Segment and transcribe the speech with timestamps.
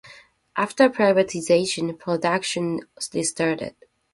[0.57, 2.79] After privatisation, production
[3.13, 3.75] restarted.